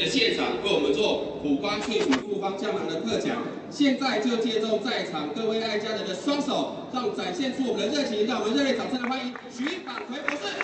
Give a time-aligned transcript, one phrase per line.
[0.00, 3.36] 的现场为我们做苦瓜萃取复方胶囊的特讲。
[3.70, 10.54] 现在就借助在场各位爱家人的双手，让展现出我们的热情，让我们热烈掌声来欢迎徐榜奎博士。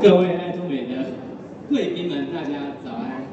[0.00, 1.10] 各位爱中美的
[1.68, 2.50] 贵宾们，大家
[2.84, 3.26] 早安。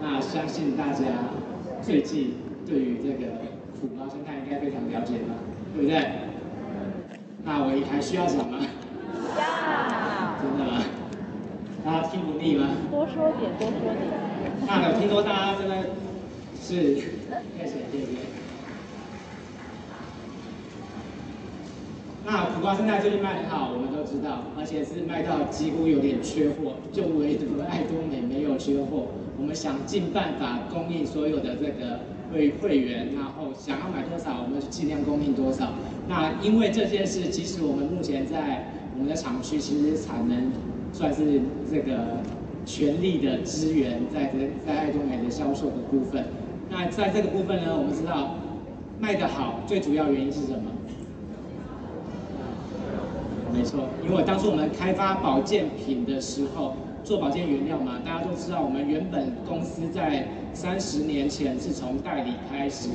[0.00, 1.04] 那相信大家
[1.80, 2.34] 最近
[2.66, 3.32] 对于这个
[3.80, 5.34] 苦瓜生态应该非常了解吧，
[5.74, 6.02] 对不对？
[7.44, 8.58] 那我还需要讲吗？
[9.36, 10.42] 要。
[10.42, 10.82] 真的吗？
[11.84, 12.68] 大家听不腻吗？
[12.90, 13.96] 多说点，多说点。
[14.66, 15.76] 那有听说大家真的
[16.62, 16.94] 是
[17.58, 18.24] 开始对不对？
[22.24, 29.08] 那苦瓜生态最近卖很好，我们都知道，而且是卖到几乎有点缺货，就唯独爱多美没有缺货。
[29.36, 32.00] 我们想尽办法供应所有的这个
[32.32, 35.72] 会会员，然后想要买多少，我们就尽量供应多少。
[36.08, 40.50] 那因为这件事，其实我们目前在我们的厂区，其实产能
[40.92, 41.40] 算是
[41.70, 42.18] 这个
[42.64, 46.26] 全力的支援在这在爱多美的销售的部分。
[46.70, 48.36] 那在这个部分呢，我们知道
[48.98, 50.70] 卖得好，最主要原因是什么？
[53.52, 56.74] 没错，因为当初我们开发保健品的时候，
[57.04, 62.88] 做保健原料嘛，大家都知道，我们原本公司在三十年前是从代理开始，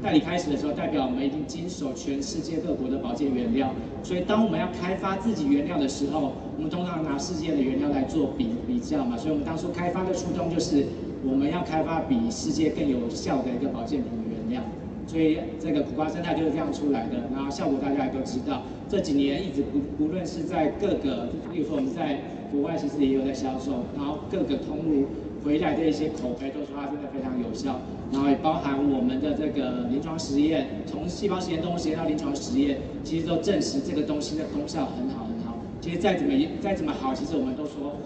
[0.00, 3.72] 代理开始的时候，代表我们已经经手全世界各国的保健原料，
[4.04, 10.86] 所以当我们要开发自己原料的时候，我们通常拿世界的原料来做比比较嘛，所以我们当初开发的初衷就是
[11.24, 14.62] 我们要开发比世界更有效的一个保健品原料。
[15.08, 18.62] 所以这个苦瓜生态就是这样出来的，然后效果大家也都知道。
[18.88, 25.06] 这几年一直不不论是在各个，比如说我们在国外其实也有在销售，然后各个通路
[25.44, 27.80] 回来的一些口碑都说它真的非常有效，
[28.12, 35.58] 然后也包含我们的这个临床实验，从细胞实验、动物实验到临床实验，其实都证实这个东西的功效很好很好。
[35.80, 37.96] 其实再怎么再怎么好，其实我们都说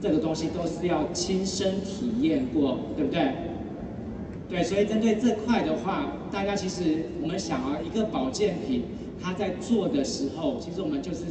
[0.00, 3.32] 这个东西都是要亲身体验过，对不对？
[4.48, 8.84] 对，所以针对这块的话，大家其实我们想啊，一个保健品，
[9.20, 11.24] 它在做的时候，其实我们就是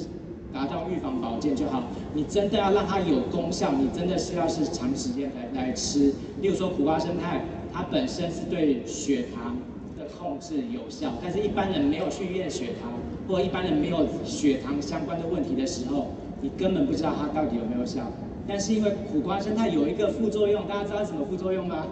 [0.53, 1.83] 达到预防保健就好。
[2.13, 6.13] 你真的要让它有功效，你真的是要是长时间来来吃。
[6.41, 7.41] 例如说苦瓜生态，
[7.73, 9.57] 它本身是对血糖
[9.97, 12.91] 的控制有效，但是一般人没有去验血糖，
[13.27, 16.11] 或一般人没有血糖相关的问题的时候，
[16.41, 18.01] 你根本不知道它到底有没有效。
[18.47, 21.87] 但是因为苦瓜生态有一个副作用，大家知道什么副作用吗？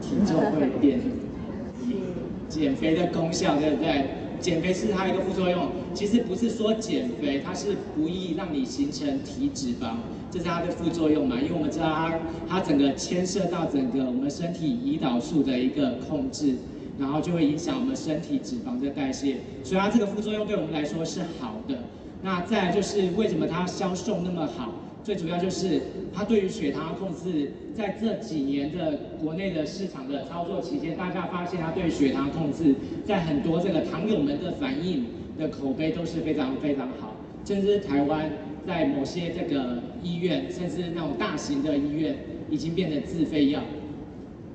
[0.00, 1.00] 体重会变，
[2.48, 4.04] 减肥的功效对不对？
[4.40, 9.96] 减肥是它一个副作用，其实不是说减肥，它是不易让你形成体脂肪，
[10.30, 11.36] 这是它的副作用嘛？
[11.40, 16.54] 因为我们知道它，它整个牵涉到整个我们身体胰岛素的一个控制，
[16.98, 21.76] 然后就会影响我们身体脂肪的代谢，所以它这个副作用对我们来说是好的。
[22.22, 24.72] 那再就是为什么它销售那么好？
[25.08, 25.80] 最主要就是
[26.12, 32.74] 它对于血糖的控制，在这几年的国内的市场的操作期间，大家发现它对血糖控制，
[33.06, 35.06] 在很多这个糖友们的反应
[35.38, 38.30] 的口碑都是非常非常好，甚至台湾
[38.66, 42.14] 在某些这个医院，甚至那种大型的医院，
[42.50, 43.62] 已经变成自费药。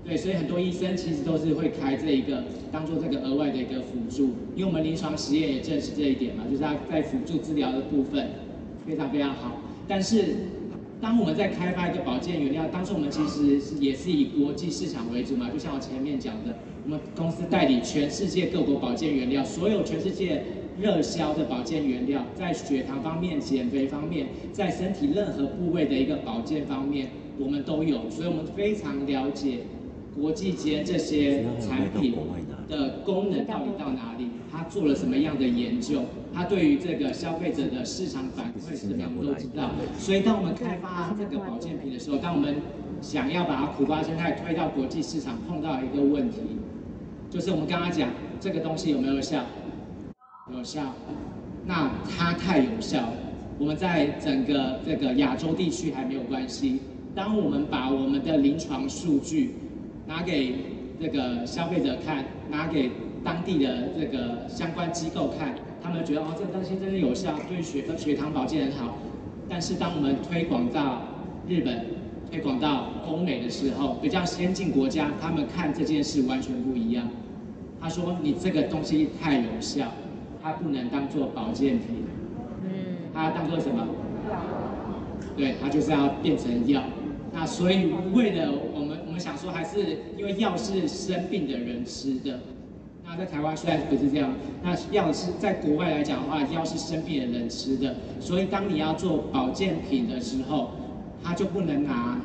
[0.05, 4.25] 对，所以很多医生其实都是会开这一个当做这个额外的一个辅助，
[4.55, 8.29] 因为我们临床实验也证实这一点嘛，就是它在辅助治疗的部分
[8.85, 9.57] 非常非常好。
[9.87, 10.35] 但是，
[11.01, 16.55] 当我们在开发一个保健原料，当时我们其实也是以国际市场为主嘛，就像我前面讲的，
[16.85, 20.43] 我们公司代理全世界各国保健原料，所有全世界
[20.79, 29.59] 热销的保健原料，在血糖方面、减肥方面，在身体任何部位的一个保健方面，我们都有，所以我们非常了解
[30.15, 32.15] 国际间这些产品
[32.69, 34.27] 的功能到底到哪里，
[34.69, 36.01] 做了什么样的研究。
[36.33, 39.69] 它对于这个消费者的市场反馈是怎么，我们都知道。
[39.99, 42.55] 所以当我们开发这个保健品的时候，当我们
[43.01, 46.39] 想要把苦瓜生态推到国际市场，碰到一个问题，
[47.29, 49.43] 就是我们刚刚讲这个东西有没有效？
[50.51, 50.93] 有效。
[51.65, 53.13] 那它太有效，
[53.57, 56.79] 我们在整个这个亚洲地区还没有关系。
[57.15, 59.53] 当我们把我们的临床数据
[60.07, 60.55] 拿给
[60.99, 62.89] 这个消费者看，拿给
[63.23, 65.55] 当地的这个相关机构看。
[65.81, 68.97] 他们觉得哦，这个东西真的有效，对血血糖保健很好。
[69.49, 71.01] 但是当我们推广到
[71.45, 71.87] 日本、
[72.31, 77.09] 推广到欧美的时候，比较先进国家，他们看这件事完全不一样。
[77.81, 79.91] 他说：“你这个东西太有效，
[80.41, 82.05] 它不能当做保健品，
[82.63, 82.71] 嗯，
[83.13, 83.85] 它要当做什么？
[85.35, 86.81] 对，它就是要变成药。
[87.33, 92.39] 那所以为了我们。”们我们想说，还是因为药是生病的人吃的。
[93.17, 94.33] 在台湾虽然不是这样，
[94.63, 97.95] 那药是在国外来讲的话，药是生病的人吃的。
[98.19, 100.71] 所以当你要做保健品的时候，
[101.23, 102.19] 他就不能拿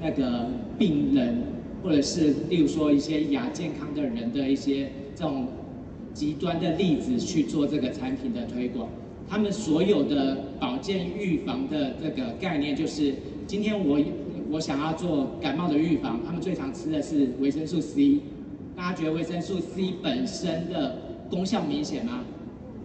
[0.00, 0.46] 那个
[0.78, 1.42] 病人，
[1.82, 5.46] 或者是例如说一些亚健康的人的一些这种
[6.14, 8.88] 极端的例子去做这个产品的推广。
[9.28, 13.14] 他们所有的保健预防的这个概念，就是
[13.46, 14.00] 今天我
[14.50, 18.20] 我想要做感冒的预防，他们最常吃的是维生素 C。
[18.76, 20.96] 大家觉得维生素 C 本身的
[21.28, 22.24] 功效明显吗？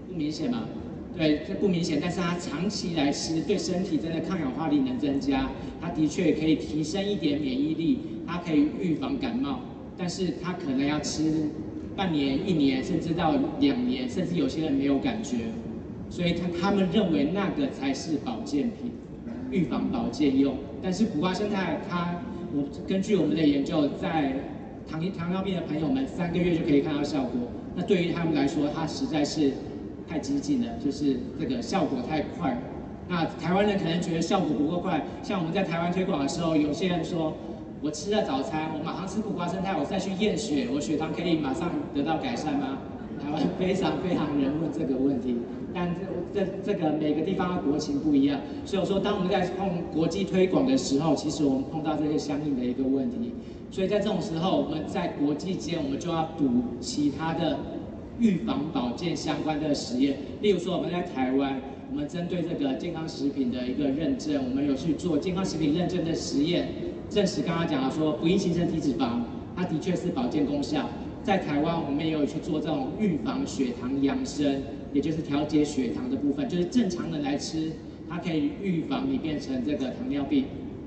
[0.07, 0.63] 不明显吗？
[1.17, 5.49] 对，这不明显，但是它长期来吃，对身体真的抗氧化力能增加，
[5.79, 9.61] 它的确可以提升一点免疫力，它可以预防感冒，
[9.97, 11.49] 但是它可能要吃
[11.95, 15.37] 半年、一年，甚至到两年，甚至有些人没有感觉。
[16.09, 18.91] 所以他他们认为那个才是保健品，
[19.49, 20.55] 预防保健用。
[20.83, 22.21] 但是苦瓜生态，它
[22.53, 24.33] 我根据我们的研究，在
[24.87, 27.31] 糖糖尿病的朋友们三个月就可以看到效果。
[27.75, 29.51] 那对于他们来说，它实在是
[30.07, 32.57] 太激进了，就是这个效果太快。
[33.07, 37.33] 那台湾人可能觉得效果不够快，像我们在台湾推广的时候，有些人说
[37.81, 42.79] 我吃了早餐，我马上吃苦瓜生态，我再去验血，我血糖可以马上得到改善吗？
[43.23, 45.37] 台湾非常非常人问这个问题。
[45.73, 45.93] 但
[46.33, 53.33] 这这这个每个地方的国情不一样，所以我说，当我们在碰国际推广的时候，其实我们碰到这些相应的一个问题。
[53.71, 56.45] 所以在这种时候，我们在国际间，我们就要补
[56.79, 57.59] 其他的
[58.19, 60.17] 预防保健相关的实验。
[60.41, 66.69] 例如说，我们在台湾，我们针对这个健康食品的一个认证，我们有去做健康食品认证的实验，
[67.09, 69.21] 证实刚刚讲了说，不易形成体脂肪，
[69.55, 70.89] 它的确是保健功效。
[71.23, 74.61] 在台湾，我们也有去做这种预防血糖养生。
[74.93, 77.69] 也就是调节血糖的部分，就是正常人来吃，
[78.09, 80.45] 它可以预防你变成这个糖尿病，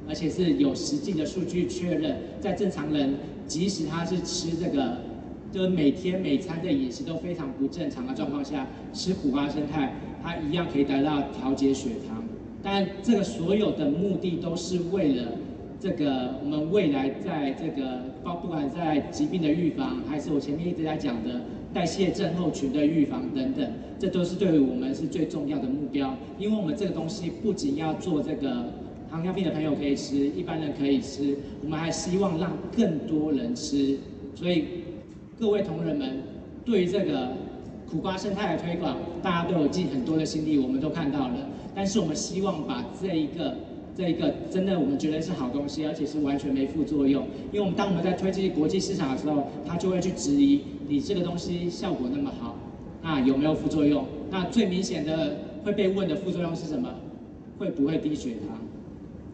[0.08, 3.14] 而且是有实际的数据确认，在正常人，
[3.46, 4.98] 即使他是吃这个，
[5.52, 12.24] 就是每天每餐的饮食都非常不正常的状况下，吃苦瓜生态，它一样可以得到调节血糖。
[12.62, 15.32] 但这个所有的目的都是为了
[15.78, 21.40] 这个我们未来在这个包不管在疾病的预防，还是我前面一直在讲的。
[21.70, 26.16] 代谢症候群的预防等等，这都是对于我们是最重要的目标。
[26.38, 28.72] 因为我们这个东西不仅要做这个
[29.10, 33.98] 糖尿病的朋友可以吃，一般人可以吃，我们还希望让更多人吃。
[34.34, 34.64] 所以
[35.38, 36.22] 各位同仁们，
[36.64, 37.28] 对于这个
[37.90, 41.34] 苦瓜生态的推广，大家都有尽很多的心力，我们都看到了。
[41.74, 43.56] 但是我们希望把这一个。
[43.96, 47.26] 这一个真的，我们觉得是好东西，而且是完全没副作用。
[47.50, 52.54] 因为我们当我们在推进国际市场的时候，他就会去质疑你这个东西效果那么好，
[53.02, 54.04] 那有没有副作用？
[54.30, 56.88] 那最明显的会被问的副作用是什么？
[57.58, 58.56] 会不会低血糖？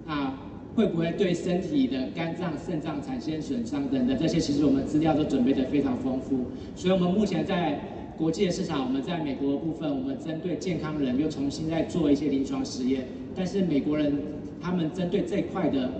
[0.06, 0.38] 啊，
[0.74, 4.16] 会不会对身体的肝脏、肾脏产生损伤等等？
[4.18, 6.46] 这些其实我们资料都准备得非常丰富。
[6.76, 7.80] 所以我们目前在
[8.16, 14.12] 国际的市场，我们在美国的部分，我们针对健康人又重新再做一些临床实验，但是美国人。
[14.62, 15.90] 他们针对这块的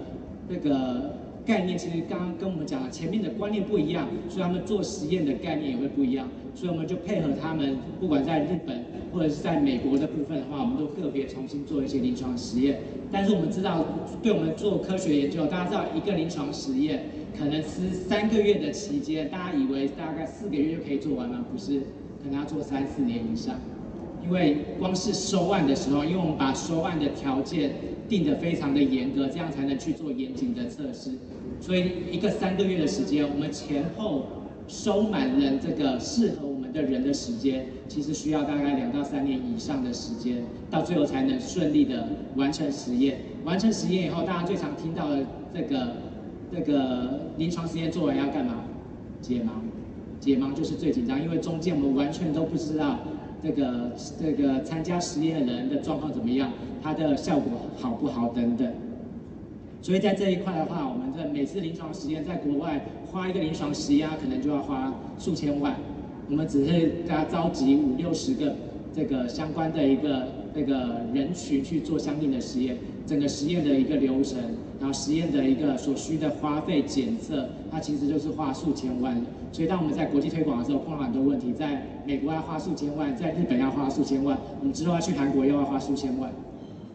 [0.49, 1.15] 那个
[1.45, 6.29] 概念，其实刚刚跟我们讲了，前面的观念不一样，所以他们做实验的概念也会不一样。
[6.55, 12.79] 所以我们就配合他们，不管在日本或者是在美国的部分的话，我们都个别重新做一些临床实验。
[13.13, 13.85] 但是我们知道，
[14.23, 17.05] 对我们做科学研究，大家知道一个临床实验
[17.39, 21.45] 可能是三个月的期间，大家以为大概四个月就可以做完吗？
[21.53, 21.81] 不是，
[22.23, 23.57] 可能要做三四年以上。
[24.27, 27.75] 因为光是收案的时候，因为我们把收案的条件
[28.09, 31.11] 定得非常的严格，这样才能去做严谨的测试。
[31.61, 34.27] 所以一个三个月的时间，我们前后
[34.67, 43.19] 收满人这个适合我们的人的时间，其实需要大概两到三年以上的时间，到最后才能顺利的完成实验。
[43.45, 45.97] 完成实验以后，大家最常听到的这个
[46.51, 48.65] 这个临床实验做完要干嘛？
[49.21, 49.51] 解盲。
[50.19, 52.99] 解盲就是最紧张，因为中间我们完全都不知道。
[53.45, 56.51] 这个这个参加实验的人的状况怎么样？
[56.83, 58.73] 它的效果好不好等等。
[59.83, 65.75] 所以在这一块的话，我们在每次临床实验在国外花一个临床实验可能就要花数千万。
[66.31, 68.57] 我们只是在家召集五六十个
[68.97, 74.39] 这个相关的一个那个人群去做相应的实验，整个实验的一个流程，
[74.81, 79.21] 然后实验的一个所需的花费检测，它其实就是花数千万。
[79.53, 86.33] 所以当我们在国际推广的时候，碰到很多问题，在美国要花数千万，在日本要花数千万，我们之后要去韩国又要花数千万。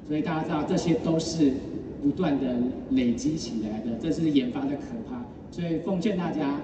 [0.07, 1.53] 所以大家知道这些都是
[2.01, 2.55] 不断的
[2.91, 5.23] 累积起来的，这是研发的可怕。
[5.51, 6.59] 所以奉劝大家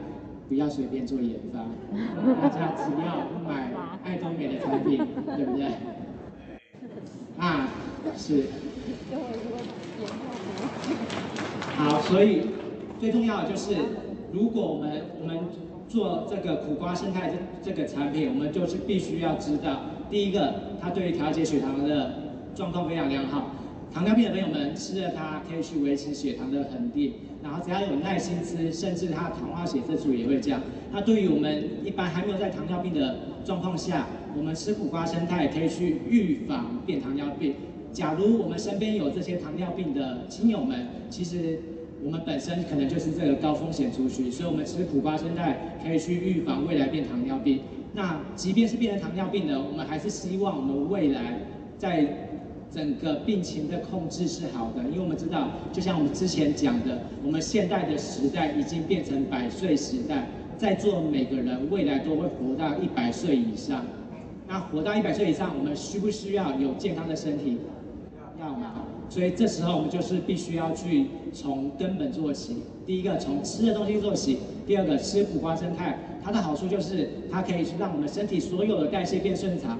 [0.49, 1.59] 不要随便做研发，
[2.41, 3.71] 大家只要买
[4.03, 4.97] 爱多美的产品，
[5.37, 5.67] 对不对？
[7.37, 7.69] 啊，
[8.17, 8.43] 是。
[11.77, 12.41] 好，所以。
[12.97, 13.75] 最重要的就是，
[14.31, 15.37] 如果我们我们
[15.89, 22.13] 做这个苦瓜生态这这个产品，我们就是必须要知道，第一个，它对于调节血糖的
[22.55, 23.51] 状况非常良好。
[23.93, 30.61] 糖尿病的朋友们吃了它，可以去维持血糖的恒定，然后只要有耐心吃，甚至它糖化血色素也会降。
[30.93, 37.55] 那对于我们一般还没有在糖尿病的状况下，我们吃苦瓜生态可以去预防变糖尿病。
[37.95, 41.57] 假如我们身边有这些糖尿病的亲友们，其实
[42.03, 47.61] 我们本身可能就是这个高风险族群，所以我们吃苦瓜生态可以去预防未来变糖尿病。
[47.93, 51.39] 那即便是变成糖尿病的，我们还是希望我们未来
[51.77, 52.05] 在
[52.69, 63.85] 整个病情的控制是好的，因为我们知道，就像我们之前讲的，我们现代的时代已经变成百岁时代，在座每个人未来都会活到一百岁以上。
[64.49, 67.57] 那活到一百岁以上，我们需不需要有健康的身体？
[68.45, 68.73] 要吗？
[69.09, 72.57] 所以这时候我们就是必须要去从根本做起。
[72.85, 74.37] 第一个从吃的东西做起，
[74.67, 79.77] 第二个吃苦瓜生态，它的好处就是它可以去让我们身体所有的代谢变顺畅。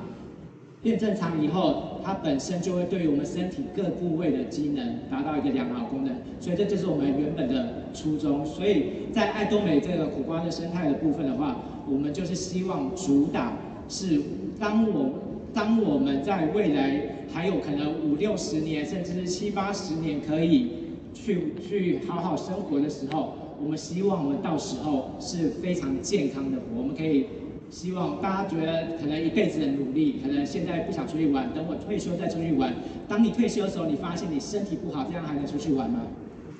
[0.82, 8.46] 变正常以后，它本身就会对于我们身体各部位的机能达到一个良好功能，所以这就是我们原本的初衷。
[8.46, 11.58] 所以在爱多美这个苦瓜的生态的部分的话，
[11.88, 13.54] 我们就是希望主打
[13.90, 14.22] 是
[14.60, 15.10] 当我
[15.56, 17.02] 当我们在未来
[17.34, 20.72] 还有可能五六十年，甚至是七八十年可以
[21.14, 23.34] 去去好好生活的时候，
[23.64, 27.26] 我们希望我们到时候是非常健康的活，我们可以。
[27.72, 32.72] 希望大家觉得可能一辈子的努力，可能现在不想出去玩，等我退休再出去玩。
[33.08, 36.02] 当你退休的时候，你发现你身体不好，这样还能出去玩吗？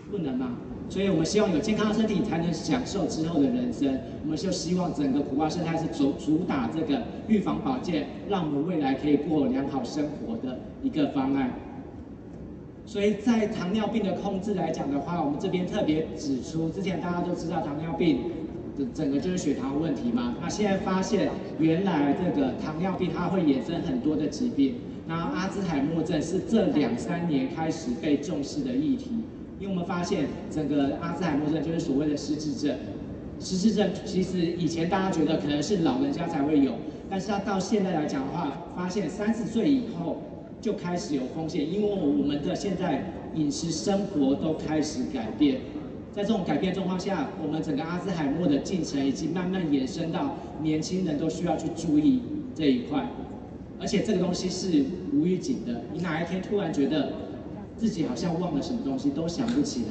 [0.10, 0.58] 不能吗？
[0.90, 3.98] 所以我们希望有健康的身体，才能享受之后的人生。
[4.24, 11.52] 我们就希望整个苦瓜生态是主主打这个预防保健，让我们未来可以过良好生活的一个方案。
[12.86, 18.18] 所以在糖尿病的控制来讲的话，我们这边特别指出，之前大家都知道糖尿病
[18.78, 18.86] 的。
[18.94, 24.76] 整个就是血糖问题嘛，那现在发现原来这个糖尿病它会衍生很多的疾病，
[25.08, 29.12] 然后阿兹海默症是这两三年开始被重视的议题，
[29.66, 32.78] 因为我们发现整个阿兹海默症就是所谓的失智症，
[33.40, 36.74] 失智症其实以前大家觉得可能是老人家才会有，
[37.10, 40.22] 但是它到现在来讲的话，发现三十岁以后
[40.62, 45.62] 就开始有风险，因为我们的现在饮食生活都开始改变。
[46.14, 52.22] 在这种改变状况下，我们整个阿兹海默的进程已经慢慢延伸到年轻人都需要去注意
[52.54, 53.10] 这一块，
[53.82, 55.82] 而且这个东西是无预警的。
[55.92, 57.12] 你哪一天突然觉得
[57.78, 59.88] 自己好像忘了什么东西，都想不起来；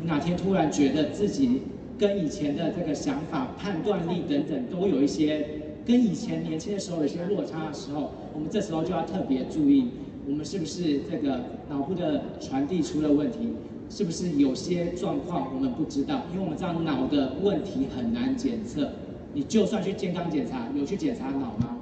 [0.00, 1.62] 你哪天突然觉得自己
[1.98, 5.46] 跟以前的这个想法、判断力等等都有一些
[5.86, 9.88] 跟以前年轻的时候有些落差的时候，我们这时候就要特别注意，
[10.28, 13.54] 我们是不是这个脑部的传递出了问题。
[13.90, 16.20] 是不是有些状况我们不知道？
[16.30, 18.90] 因为我们知道脑的问题很难检测。
[19.32, 21.78] 你就算去健康检查，有去检查脑吗？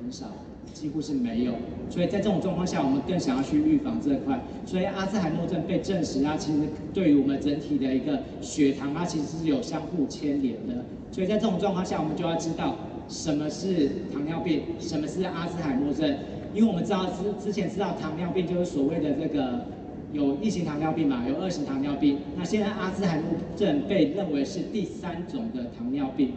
[0.00, 0.26] 很少，
[0.72, 1.52] 几乎是没有。
[1.88, 4.40] 所以在这种状况下，我们更想要去预防这块。
[4.64, 6.60] 所以阿兹海默症被证实，它其实
[6.92, 10.84] 对于我们整体的一个血糖，它其实是有相互牵连的。
[11.10, 12.76] 所以在这种状况下，我们就要知道
[13.08, 16.16] 什么是糖尿病，什么是阿兹海默症。
[16.54, 19.64] 因为我们知道之之前知道糖尿病就是所谓的这个。
[20.12, 22.18] 有一型糖尿病嘛，有二型糖尿病。
[22.36, 26.32] 那现在阿兹海默症被认为是第三种的糖尿病。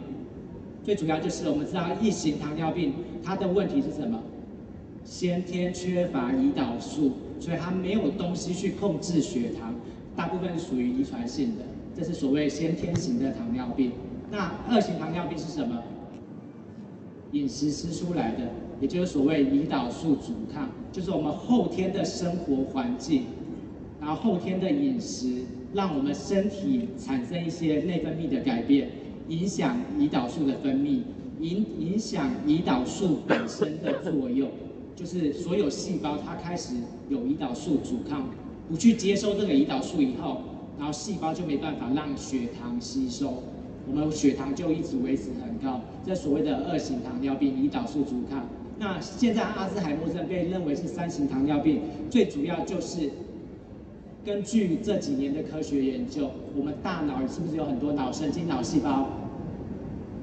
[0.84, 4.22] 最主要就是我们知道一型糖尿病它的问题是什么？
[5.02, 9.74] 先天缺乏胰岛素，所以它没有东西去控制血糖，
[10.14, 11.64] 大部分属于遗传性的，
[11.96, 13.92] 这是所谓先天型的糖尿病。
[14.30, 15.82] 那二型糖尿病是什么？
[17.32, 18.50] 饮食吃出来的，
[18.80, 23.24] 也就是所谓胰岛素阻抗，就是我们后天的生活环境。
[24.00, 28.90] 然后后天的饮食，让我们身体产生一些内分泌的改变，
[29.28, 31.00] 影响胰岛素的分泌，
[31.40, 34.50] 影影响胰岛素本身的作用，
[34.94, 36.74] 就是所有细胞它开始
[37.08, 38.28] 有胰岛素阻抗，
[38.68, 40.42] 不去接收这个胰岛素以后，
[40.78, 43.42] 然后细胞就没办法让血糖吸收，
[43.88, 48.46] 我们血糖就一直维持很高，这所谓的二型糖尿病，胰岛素阻抗。
[48.78, 53.10] 那现在阿兹海默症被认为是三型糖尿病，最主要就是。
[54.24, 59.06] 根据这几年的科学研究，我们大脑是不是有很多脑神经脑细胞？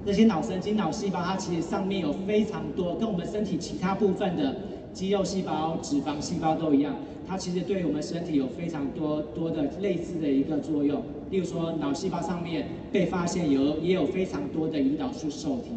[0.03, 4.55] 这些脑神经脑细胞，它其实上面有非常多，跟我们身体其他部分的
[4.91, 6.95] 肌肉细胞、脂肪细胞都一样，
[7.27, 11.03] 它其实对于我们身体有非常多多的类似的一个作用。
[11.29, 15.73] 例如说，脑细胞上面被发现有也有非常多的胰岛素受体，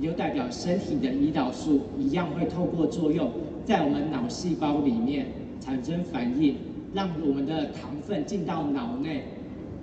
[0.00, 3.30] 也就代表身体的胰岛素一样会透过作用，
[3.66, 5.26] 在我们脑细胞里面
[5.60, 6.54] 产生反应。
[6.96, 9.24] 让我们的糖分进到脑内，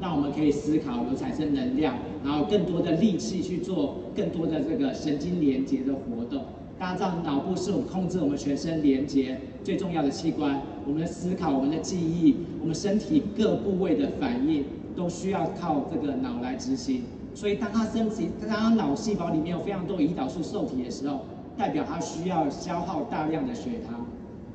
[0.02, 1.94] 让我们可以思考，有产生能量，
[2.26, 6.44] 然后更多的力气去做更多的这个神经连接的活动。
[6.80, 14.66] 大家知道，脑部是我们控制我们全身连接最重要的器官，我们的思考、我们的记忆、我们身体各部位的反应，
[14.96, 17.04] 都需要靠这个脑来执行。
[17.36, 24.04] 所以，当它身体、当它脑细胞里面有非常多胰岛素受体的时候，代表它需要消耗大量的血糖。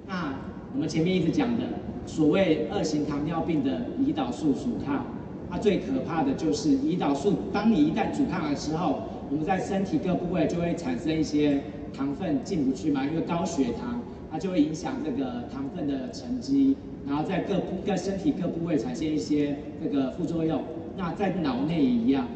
[0.08, 0.34] 那
[0.74, 1.62] 我们前面一直讲的
[2.08, 5.04] 所谓二型糖尿病的胰岛素阻抗，
[5.50, 11.60] 它最可怕的就是胰岛素，当你一旦阻抗的时候，我们在身体各部位就会产生一些
[11.92, 14.00] 糖分进不去嘛，因为高血糖，
[14.32, 16.74] 它就会影响这个糖分的沉积，
[17.06, 20.62] 然后在各部、各身体各部位产生一些这个副作用。
[20.96, 22.26] 那在脑内也一样。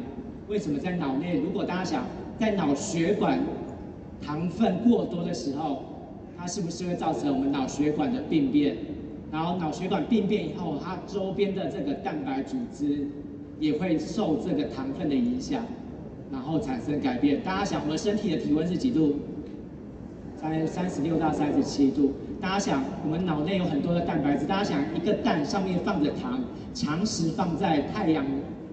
[0.47, 1.39] 为什么在脑内？
[1.39, 2.03] 如果大家想
[2.39, 3.39] 在脑血管
[4.21, 5.83] 糖分过多的时候，
[6.37, 8.77] 它是不是会造成我们脑血管的病变？
[9.33, 13.07] 然后脑血管病变以后，它周边的这个蛋白组织
[13.59, 15.63] 也会受这个糖分的影响，
[16.31, 17.41] 然后产生改变。
[17.41, 19.15] 大家想，我们身体的体温是几度？
[20.39, 22.11] 三三十六到三十七度。
[22.39, 24.45] 大家想，我们脑内有很多的蛋白质。
[24.45, 26.39] 大家想，一个蛋上面放着糖，
[26.75, 28.23] 长时放在太阳。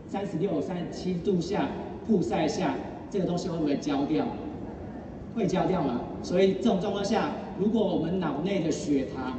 [0.07, 1.69] 三十六、三十七度下
[2.07, 2.75] 曝晒下，
[3.09, 4.27] 这个东西会不会焦掉？
[5.35, 6.03] 会焦掉吗？
[6.23, 9.39] 所以这种状况下，如果我们脑内的血糖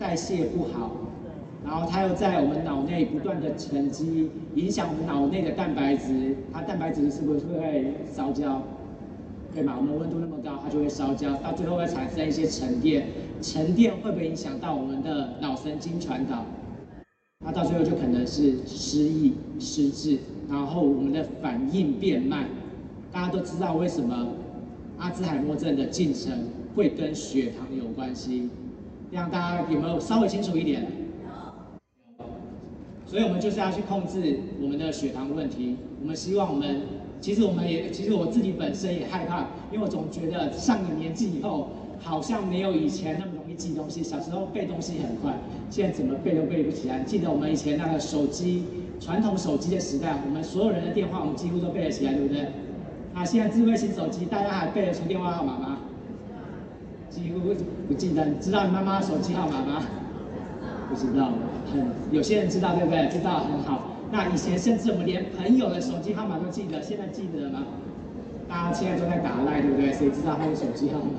[0.00, 0.92] 代谢不好，
[1.62, 8.62] 然后它又在我们脑内不断的沉积，影响我们脑内的蛋白质，它蛋白质是不是会烧焦？
[9.54, 9.74] 对吗？
[9.76, 13.08] 我们温度那么高，它就会烧焦，到最后会产生一些沉淀，
[13.42, 16.46] 沉淀会不会影响到我们的脑神经传导？
[17.44, 22.46] 那到最后就可能是失忆、失智，然后我们的反应变慢。
[23.12, 24.28] 大家都知道为什么
[24.96, 26.32] 阿兹海默症的进程
[26.74, 28.48] 会跟血糖有关系？
[29.10, 30.86] 这样大家有没有稍微清楚一点？
[32.18, 32.24] 有。
[33.04, 35.76] 所以我们就是要去控制我们的血糖问题。
[36.00, 36.82] 我们希望我们，
[37.20, 44.00] 其实我们也，其实我自己本身也害怕，因为我总觉得上了年纪以后，好像没有以前那么容易记东西。
[44.00, 45.36] 小时候背东西很快。
[45.68, 47.00] 现在怎么背都背不起来。
[47.00, 48.64] 记得我们以前那个手机，
[49.00, 52.46] 传统手机的时代，我们所有人的电话，我们几乎都背得起来，对不对？
[53.12, 55.78] 啊，现在智慧型手机，大家还背得出电话号码吗？
[57.10, 57.40] 几乎
[57.86, 58.24] 不记得。
[58.40, 59.82] 知道你妈妈手机号码吗？
[60.88, 61.32] 不知道。
[61.70, 63.08] 很有些人知道，对不对？
[63.08, 63.96] 知道很好。
[64.10, 67.62] 那以前甚至我们连朋友的手机号码都记得，现在记得了吗？
[68.48, 69.92] 大家现在都在打赖，对不对？
[69.92, 71.10] 谁知道他的手机号码？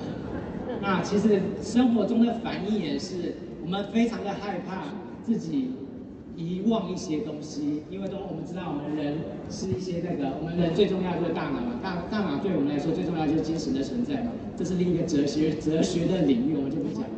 [0.82, 3.36] 那其实生活中的反应也是。
[3.64, 4.86] 我们非常的害怕
[5.24, 5.72] 自己
[6.42, 9.18] 遗忘一些东西，因为都我们知道，我们人
[9.50, 17.10] 是一些那个，我们人最重要就是大脑嘛，大大脑对我们来说最重要就是精神的存在嘛，这是另一个哲学哲学的领域，我们就不讲了。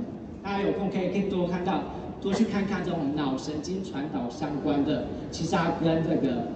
[0.44, 1.82] 大家有空可以可以多看到，
[2.22, 6.48] 多去看看这种脑神经传导相关的，其实它跟这个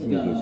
[0.00, 0.34] 这个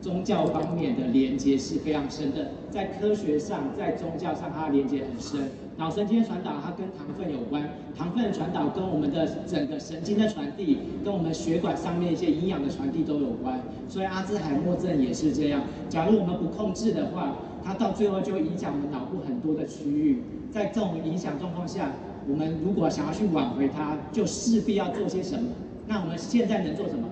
[0.00, 5.40] 宗教方面的连接是非常深的，在科学上，在宗教上，它的连接很深。
[5.80, 7.66] 脑神经传导它跟糖分有关，
[7.96, 13.58] 糖分的传导跟我们的整个神经的传递，跟我们血管上面一些营养的传递都有关。
[13.88, 15.62] 所以阿兹海默症也是这样。
[15.88, 20.22] 假如我们不控制的话，它到最后就影响我们脑部很多的区域。
[20.52, 21.92] 在这种影响状况下，
[22.28, 25.48] 我们如果想要去挽回它，就势必要做些什么。
[25.86, 27.08] 那我们现在能做什么？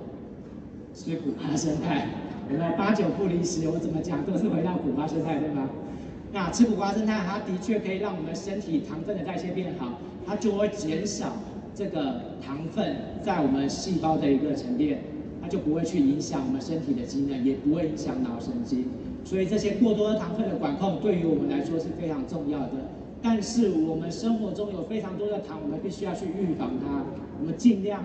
[0.93, 2.07] 吃苦瓜胜肽，
[2.47, 2.71] 对吧？
[2.77, 5.71] 八九不离十，我怎么讲都是回到苦瓜胜肽，对吗？
[6.33, 11.33] 那吃苦瓜生菜，它的确可以让我们身体糖分的代谢变好，它就会减少
[11.75, 15.01] 这个糖分在我们细胞的一个沉淀，
[15.41, 18.85] 它就不会去影响我们身体的机能，也不会影响脑神经。
[19.25, 22.73] 所以这些过多的糖分的管控对于我们来说是非常重要的。
[23.23, 27.03] 但是我们生活中有非常多的糖，我们必须要去预防它。
[27.41, 28.05] 我们尽量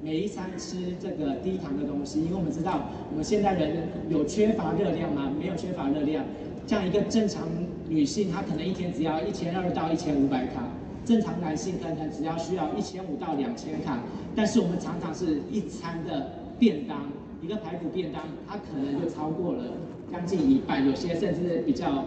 [0.00, 5.30] 每一餐吃这个低糖的东西，因为我们知道我们现在人有缺乏热量吗？
[5.38, 6.24] 没有缺乏热量。
[6.66, 7.46] 像一个正常
[7.88, 10.62] 女性，她可能一天只要一千二到一千五百卡；
[11.04, 14.00] 正常男性可能只要需要一千五到两千卡。
[14.34, 17.02] 但是我们常常是一餐的便当，
[17.42, 19.64] 一个排骨便当，它可能就超过了
[20.10, 22.06] 将近一半，有些甚至比较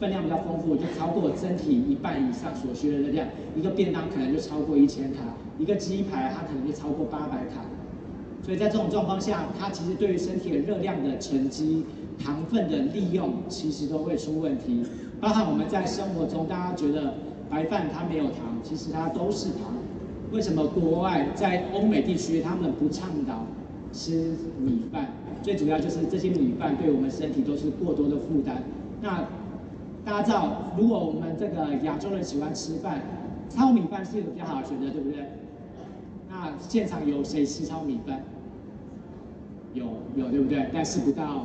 [0.00, 3.28] 分量比较丰富，就超过身体一半以上所需的热量。
[3.54, 5.20] 一个便当可能就超过一千卡，
[5.58, 7.62] 一个鸡排它可能就超过八百卡。
[8.48, 11.84] 所以在这种状况下，它其实对于身体的热量的沉积。
[12.18, 14.82] 糖分的利用其实都会出问题，
[15.20, 17.14] 包含我们在生活中，大家觉得
[17.48, 19.72] 白饭它没有糖，其实它都是糖。
[20.32, 23.46] 为什么国外在欧美地区他们不倡导
[23.92, 25.12] 吃米饭？
[25.42, 28.64] 最主要就是这些米饭对我们身体都是过多的负担。
[29.00, 29.28] 那
[30.04, 33.00] 大家知道，如果我们这个亚洲人喜欢吃饭，
[33.48, 35.20] 糙米饭是一个比较好的选择，对不对？
[36.28, 38.24] 那现场有谁吃糙米饭？
[39.74, 39.84] 有
[40.16, 40.66] 有对不对？
[40.72, 41.44] 但是不到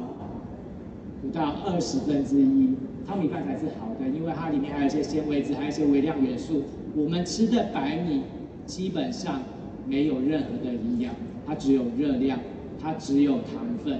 [1.22, 2.76] 不到二十分之一，
[3.08, 6.64] 糙米饭才是好的，因为它里面还有一些纤维质，还有一些微量元素。
[6.96, 8.22] 我们吃的白米
[8.66, 9.42] 基本上
[9.88, 11.14] 没有任何的营养，
[11.46, 12.40] 它只有热量，
[12.82, 14.00] 它只有糖分。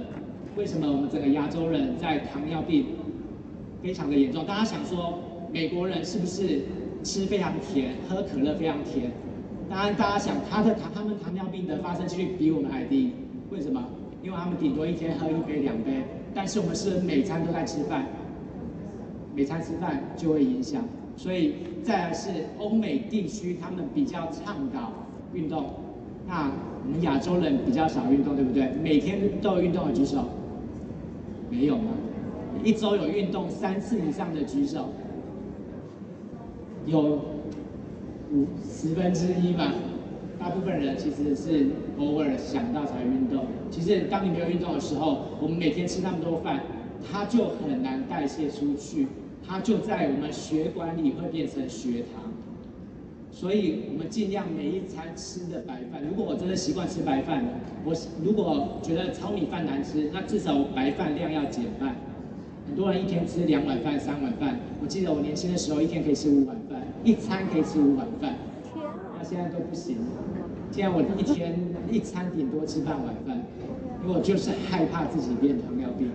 [0.56, 2.86] 为什么我们整个亚洲人在糖尿病
[3.82, 4.46] 非常的严重？
[4.46, 5.18] 大家想说，
[5.52, 6.62] 美国人是不是
[7.02, 9.10] 吃非常甜，喝可乐非常甜？
[9.68, 13.12] 当然，大家想他的糖，他们糖尿病的发生几率比我们还低。
[13.50, 13.82] 为什么？
[14.24, 16.02] 因为他们顶多一天喝一杯两杯，
[16.34, 18.06] 但是我们是每餐都在吃饭，
[19.34, 20.82] 每餐吃饭就会影响。
[21.14, 24.90] 所以再来是欧美地区，他们比较倡导
[25.34, 25.74] 运动，
[26.26, 26.50] 那
[26.86, 28.70] 我们亚洲人比较少运动，对不对？
[28.82, 30.24] 每天都有运动的举手，
[31.50, 31.90] 没有吗？
[32.64, 34.88] 一周有运动三次以上的举手，
[36.86, 37.20] 有
[38.32, 39.70] 五十分之一吧。
[40.38, 41.66] 大部分人其实是
[41.98, 43.46] 偶尔想到才运动。
[43.70, 46.62] 其实当你没有运动的时候，我们每天吃那么多饭，
[47.10, 49.08] 它就很难代谢出去。
[49.46, 52.32] 它就在我们血管里会变成血糖，
[53.30, 56.00] 所以我们尽量每一餐吃的白饭。
[56.08, 57.50] 如果我真的习惯吃白饭了，
[57.84, 61.94] 我如果觉得糙米饭难吃，那至少白饭量要减半。
[62.66, 68.36] 很多人一天吃两碗饭、三碗饭，我记得我年轻的时候一天可以吃五碗饭，一餐可以吃五碗饭。
[68.72, 68.82] 天
[69.18, 69.98] 那现在都不行，
[70.72, 71.54] 现在我一天
[71.94, 73.40] 一餐顶多吃半碗饭，
[74.02, 76.10] 因为我就是害怕自己变糖尿病。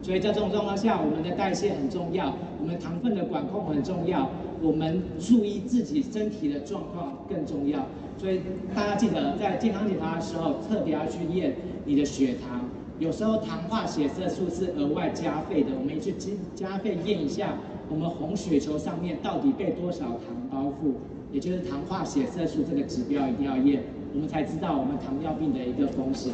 [0.00, 4.30] 所以在这种状况下，我们的代谢很重要，我们糖分的管控很重要，
[4.62, 7.84] 我们注意自己身体的状况更重要。
[8.16, 8.40] 所以
[8.74, 12.64] 大家记得在健康检查的时候，特别要去验你的血糖。
[12.98, 16.14] 有时候糖化血色素是额外加费的，我们去
[16.54, 17.54] 加费验一下，
[17.90, 20.94] 我们红血球上面到底被多少糖包覆，
[21.32, 23.82] 也就是糖化血色素这个指标一定要验，
[24.14, 26.32] 我们才知道我们糖尿病的一个风险。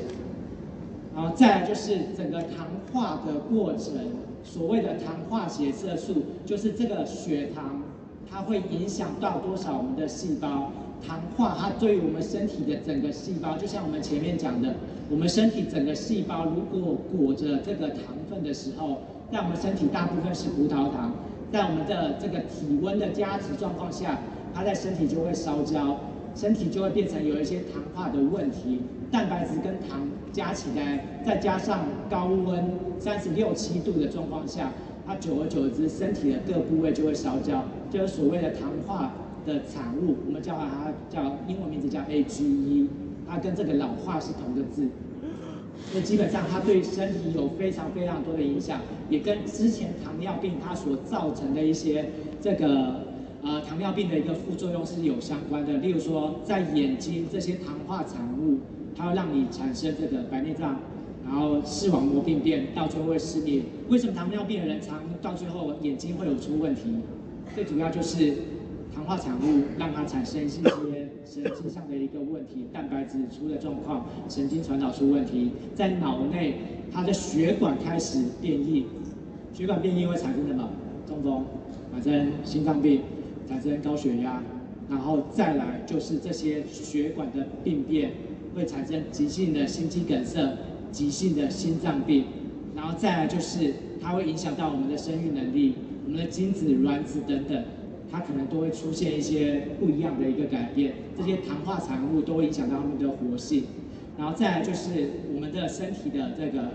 [1.15, 3.95] 然后再来就是整个糖化的过程，
[4.43, 7.83] 所谓的糖化血色素，就是这个血糖，
[8.31, 10.73] 它会影响到多少我们的细胞。
[11.07, 14.75] 糖化它对于我们身体的整个细胞，就像我们前面讲的，
[15.11, 18.99] 我们身体整个细胞如果裹着这个糖分的时候，
[19.31, 21.13] 在我们身体大部分是葡萄糖，
[21.53, 24.19] 在我们的这个体温的加持状况下，
[24.55, 25.99] 它在身体就会烧焦，
[26.35, 28.81] 身体就会变成有一些糖化的问题。
[29.11, 32.65] 蛋白质跟糖加起来，再加上高温
[32.99, 34.73] 三十六七度的状况下，
[35.07, 39.13] 它久而久之，身体的各部位就会烧焦，就是所谓的糖化
[39.47, 42.89] 的产物，我们叫它叫英文名字叫 AGE，
[43.29, 44.89] 它跟这个老化是同个字，
[45.95, 52.07] 那基本上它对身体有非常非常多的影响，也跟之前糖尿病它所造成的一些
[52.41, 53.03] 这个
[53.45, 58.59] 呃糖尿病的一个副作用是有相关的，例如说在眼睛这些糖化产物。
[58.97, 60.79] 它会让你产生这个白内障，
[61.25, 63.65] 然后视网膜病变，到最后会失明。
[63.89, 66.83] 为什么糖尿病的人常到最后眼睛会有出问题？
[67.57, 68.37] 最主要就是
[68.95, 70.61] 糖化产物让它产生一些
[71.25, 76.55] 神经上的一个问题，蛋白质出了状况，神经传导出问题，在脑内
[76.93, 78.87] 它的血管开始变异，
[79.53, 80.71] 血管变异会产生什么？
[81.09, 81.45] 中风，
[81.93, 83.01] 反正心脏病，
[83.49, 84.43] 产生高血压，
[84.89, 88.11] 然后再来就是这些血管的病变。
[88.55, 90.57] 会产生急性的心肌梗塞、
[90.93, 92.27] 急性的心脏病，
[92.77, 95.75] 然后再来就是它会影响到我们的生育能力、
[96.07, 97.65] 我们的精子、卵子等等，
[98.13, 100.93] 它可能都会出现一些不一样的一个改变。
[101.19, 103.65] 这些糖化产物都会影响到它们的活性，
[104.17, 106.71] 然后再来就是我们的身体的这个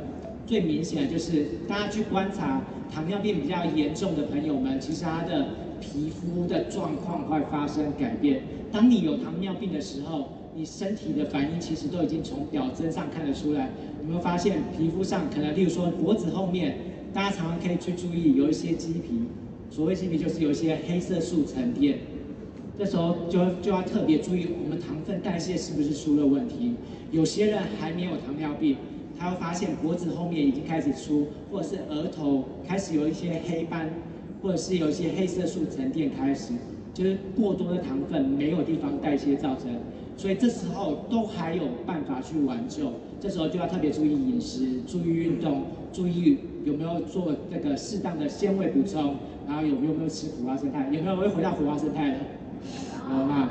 [0.45, 2.61] 最明显的就是大家去观察
[2.93, 5.47] 糖尿病比较严重的朋友们，其实他的
[5.79, 8.41] 皮肤的状况会发生改变。
[8.71, 13.69] 当你有糖尿病的时候，你身体的反应其实都已经从表征上看得出来。
[14.01, 16.77] 有没有发现皮肤上可能，例如说脖子后面，
[17.13, 19.23] 大家常常可以去注意有一些鸡皮。
[19.71, 21.99] 所谓鸡皮就是有一些黑色素沉淀。
[22.77, 26.75] 这时候就就要特别注意，我们糖分代谢是不是出了问题？
[27.11, 28.77] 有些人还没有糖尿病，
[29.17, 33.89] 他会发现脖子后面已经开始出，或者是额头开始有一些黑斑，
[34.41, 36.53] 或者是有一些黑色素沉淀开始，
[36.93, 39.71] 就是过多的糖分没有地方代谢造成。
[40.17, 49.15] 所以这时候都还有办法去挽救，这时候就要特别注意饮食，注意运动，注意有没有做这个适当的纤维补充，
[49.47, 52.17] 然后有没有没有吃苦瓜生态，有没有会回到苦瓜生态的？
[53.07, 53.49] 好吗？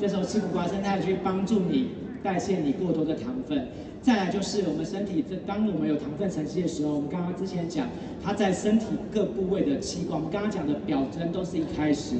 [0.00, 1.88] 这时候吃苦瓜生态去帮助你
[2.26, 3.68] 代谢你过多的糖分。
[4.02, 7.86] 再来就是我们身体，这当我们有糖分沉积的时候，我们刚刚之前讲，
[8.20, 12.16] 它在身体各部位的器官，我们刚刚讲的表征都是一开始，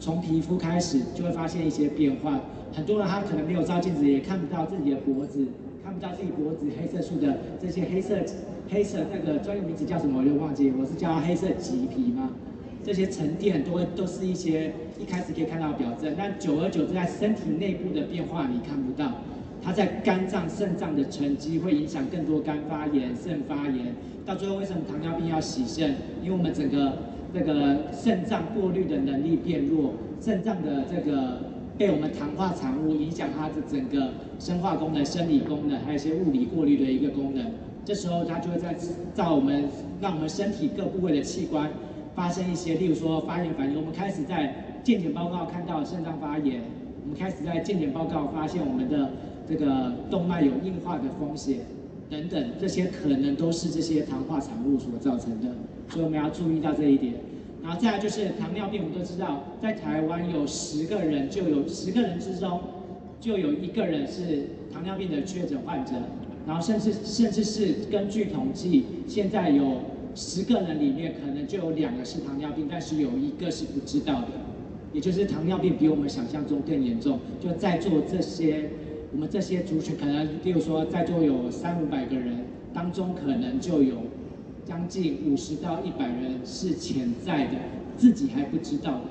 [0.00, 2.40] 从皮肤开始就会发现一些变化。
[2.72, 5.46] 很多人他可能没有照镜子，也看不到自己的脖子
[5.84, 8.16] 看不到自己脖子黑色素的这些黑色
[8.70, 12.30] 黑色那个专业名词叫什么我就忘记，我是叫它黑色棘皮吗？
[12.84, 19.12] 这些沉淀都会都是一些一开始可以看到表征，但久而久之在身体内部的变化你看不到。
[19.60, 25.96] 它在肝脏、肾脏的沉积会影响更多肝发炎、肾发炎，到最后为什么糖尿病要洗肾？
[26.22, 26.98] 因为我们整个
[27.34, 31.40] 这个肾脏过滤的能力变弱，肾脏的这个
[31.76, 37.44] 被我们糖化产物影响它的整个生化功能、生理功能，还有一些物理过滤的一个功能。
[37.84, 38.74] 这时候它就会在
[39.12, 39.64] 造我们
[40.00, 41.68] 让我们身体各部位的器官
[42.14, 43.76] 发生一些，例如说发炎反应。
[43.76, 44.54] 我们开始在
[44.88, 46.62] 健检报告看到肾脏发炎，
[47.02, 49.10] 我们开始在健检报告发现我们的。
[49.46, 51.60] 这个动脉有硬化的风险
[52.10, 55.48] 等等，这些可能都是这些糖化产物所造成的，
[55.88, 57.14] 所以我们要注意到这一点。
[57.62, 62.60] 然后再来就是糖尿病，我们都知道，在台湾有十个人就有十个人之中
[63.18, 65.92] 就有一个人是糖尿病的确诊患者，
[66.46, 69.78] 然后甚至甚至是根据统计，现在有
[70.14, 74.28] 十个人里面可能就有两个是糖尿病，但是有一个是不知道的，
[74.92, 77.20] 也就是糖尿病比我们想象中更严重。
[77.40, 78.70] 就在座这些。
[79.10, 83.94] 我们这些族群可能，例如说在座有三五百个人当中，可能就有
[84.66, 87.52] 将近五十到一百人是潜在的，
[87.96, 89.04] 自己还不知道的。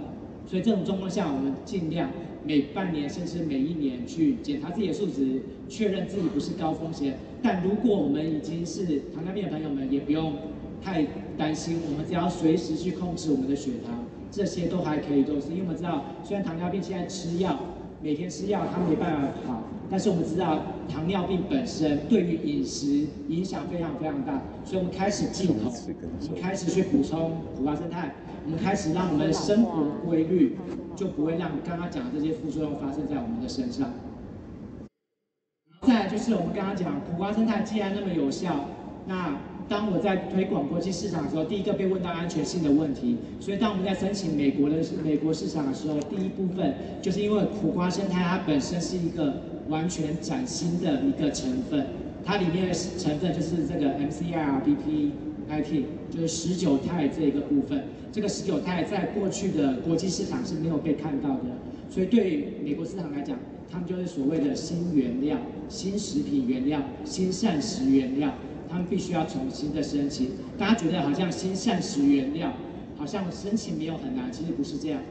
[0.45, 2.11] 所以这种状况下，我们尽量
[2.45, 7.17] 每半年甚至每一年去检查自己的数值，确认自己不是高风险。
[7.41, 10.31] 但如果我们已经是糖尿病的朋友们，也不用
[10.79, 15.49] 太担心，我们只要随时去控制我们的血糖，这些都还可以都是。
[15.49, 17.57] 因为我们知道，虽然糖尿病现在吃药，
[18.01, 19.63] 每天吃药，它没办法好。
[19.89, 25.71] 但是我们知道，糖尿病本身对于饮食影响非常非常大，所以我们开始进口，
[26.23, 28.13] 我们开始去补充苦瓜生态，
[28.43, 30.57] 我们开始让我们生活规律，
[30.93, 33.89] 就不会让刚刚讲的这些副作用发生在我们的身上。
[35.83, 38.65] 再来就是我们刚刚讲苦瓜生态既然那么有效，
[39.05, 39.37] 那
[39.69, 49.41] 当我在推广国际市场的时候，第一个被问到安全性的问题，所以当我们在申请美国的美国市场的时候，第一部分就是因为苦瓜生态它本身是一个。
[49.67, 51.87] 完全崭新的一个成分，
[52.23, 57.83] 它里面的成分就是这个 MCI-RBP19，就是十九肽这个部分。
[58.09, 61.49] 这个十九肽在过去的国际市场是没有被看到的，
[61.89, 63.37] 所以对美国市场来讲，
[63.69, 68.33] 他们就是所谓的新原料、新食品原料、新膳食原料，
[68.69, 70.31] 他们必须要重新的申请。
[70.57, 72.53] 大家觉得好像新膳食原料
[72.97, 75.01] 好像申请没有很难，其实不是这样。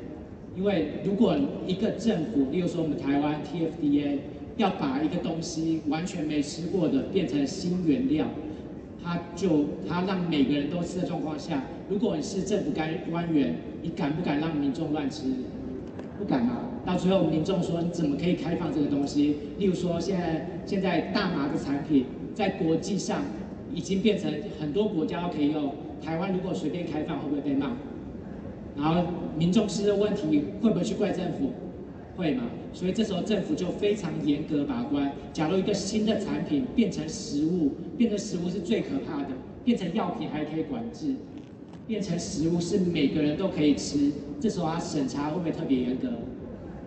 [0.57, 4.19] 因为如果一个政府，例如说我们台湾 TFDA。
[4.57, 8.27] 要把一个东西完全没吃过的变成新原料，
[9.05, 15.25] 他就他让每个人都吃的状况下，如果你是政府官官员，你敢不敢让民众乱吃？
[16.19, 16.71] 不敢啊！
[16.87, 19.37] 到最后民众说你怎么可以开放这个东西？
[19.59, 23.21] 例如说现在现在大麻的产品在国际上
[23.77, 27.77] 已经变成很多国家都可以用，台湾如果随便开放会不会被骂？
[28.75, 31.53] 然后民众吃的问题会不会去怪政府？
[32.17, 32.45] 会吗？
[32.73, 35.13] 所以这时候政府就非常严格把关。
[35.35, 39.29] 假如一个新的产品变成食物，变成食物是最可怕的。
[39.63, 41.15] 变成药品还可以管制，
[41.87, 44.13] 变成食物是每个人都可以吃。
[44.41, 46.09] 这时候它审查会不会特别严格？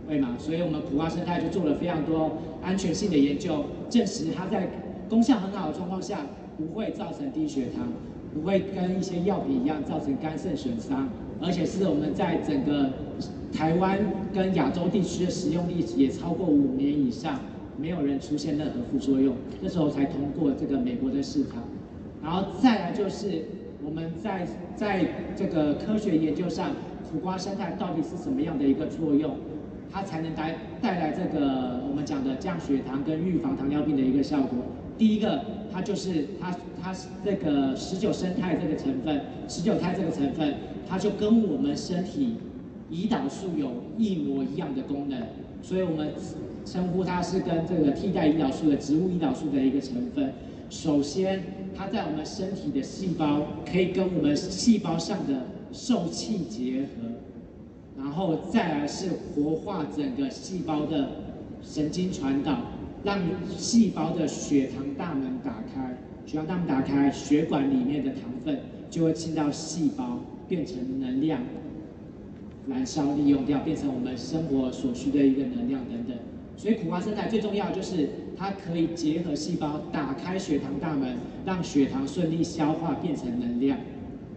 [0.07, 0.35] 会吗？
[0.39, 2.31] 所以我们普华生态就做了非常多
[2.63, 4.67] 安全性的研究，证实它在
[5.09, 6.25] 功效很好的状况下，
[6.59, 7.87] 不会造成低血糖，
[8.33, 11.09] 不会跟一些药品一样造成肝肾损伤，
[11.41, 12.91] 而且是我们在整个。
[13.51, 13.97] 台湾
[14.31, 17.39] 跟亚洲地区的使用历史也超过五年以上，
[17.77, 21.63] 没有人出现任何副作用，这时候才通过这个美国的市场。
[22.21, 23.43] 然后再来就是
[23.83, 25.03] 我们在在
[25.35, 26.69] 这个科学研究上，
[27.11, 29.35] 苦瓜胜肽到底是什么样的一个作用，
[29.91, 34.59] 它才能带带来这个我们讲的降血糖跟预防糖尿病的一个效果。
[34.95, 40.55] 第一个，它就是它它这个十九生态这个成分，十九肽这个成分，
[40.87, 42.35] 它就跟我们身体。
[42.91, 45.21] 胰岛素有一模一样的功能，
[45.61, 46.11] 所以我们
[46.65, 50.33] 称呼它是跟这个替代胰岛素的植物胰岛素的一个成分。
[50.71, 51.39] 首先，
[51.75, 57.11] 它在我们身体的细胞可以跟我们细胞上的受器结合，
[57.95, 61.09] 然后再来是活化整个细胞的
[61.61, 62.57] 神经传导，
[63.03, 63.19] 让
[63.57, 68.59] 细胞的血糖大门打开，血糖大门打开，血管里面的糖分
[68.89, 71.41] 就会进到细胞，变成能量。
[72.67, 76.15] 燃烧利用掉，变成我们生活所需的一个能量等等。
[76.55, 83.77] 所以苦瓜胜肽最重要就是它可以结合细胞，打开血糖大门，让血糖顺利消化变成能量。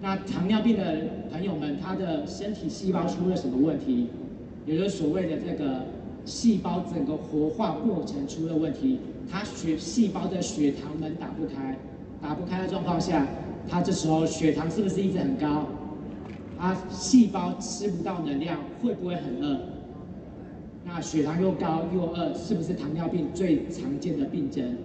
[0.00, 4.06] 那糖尿病的朋友们，他的身体细胞出了什么问题？
[4.64, 5.86] 也就是所谓的这个
[6.24, 8.98] 细胞整个活化过程出了问题，
[9.30, 11.76] 它血细胞的血糖门打不开，
[12.20, 13.26] 打不开的状况下，
[13.68, 15.66] 它这时候血糖是不是一直很高？
[16.58, 19.58] 它细胞吃不到能量，会不会很饿？
[20.84, 24.76] 那血糖又高又饿，是不是糖尿病最常见的病症？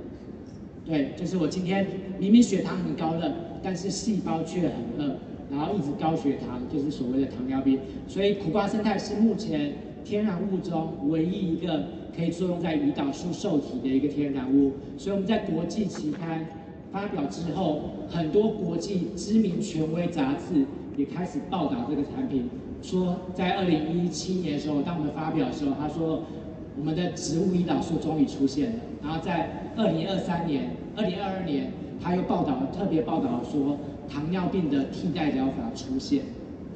[0.86, 1.86] 对，就是我今天
[2.18, 5.16] 明明血糖很高了，但是细胞却很饿，
[5.52, 7.80] 然后一直高血糖，就是所谓的糖尿病。
[8.08, 9.74] 所以苦瓜生态是目前
[10.08, 11.84] 天然物中唯一一个
[12.16, 14.72] 可以作用在胰岛素受体的一个天然物。
[14.98, 16.46] 所以我们在国际期刊
[16.94, 20.66] 发表之后，很多国际知名权威杂志
[20.96, 22.50] 也开始报道这个产品。
[22.82, 26.24] 说在二零一七年的时候，当我们发表的时候，他说
[26.80, 28.76] 我们的植物胰岛素终于出现了。
[29.04, 31.70] 然后在二零二三年、二零二二年，
[32.02, 36.22] 他又报道特别报道说糖尿病的替代疗法出现。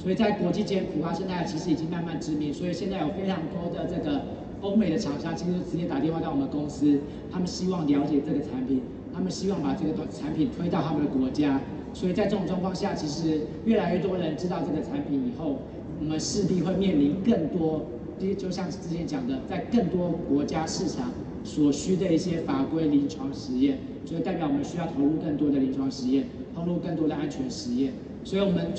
[0.01, 2.51] 所以在国际间，苦瓜胜肽其实已经慢慢知名。
[2.53, 4.21] 所以现在有非常多的这个
[4.61, 6.99] 欧美的厂商，其实直接打电话到我们公司，
[7.31, 8.81] 他们希望了解这个产品，
[9.13, 11.61] 他们希望把这个产品推到他们的国家。
[11.93, 15.59] 所以在这种状况下，其实越来越多人知道这个产品以后。
[16.03, 17.85] 我们势必会面临更多，
[18.19, 21.11] 就就像之前讲的，在更多国家市场
[21.43, 27.93] 所需的一些法规临床实验，所以代表我们需要投入更多的临床实验，投入更多的安全实验。
[28.23, 28.71] 所以我们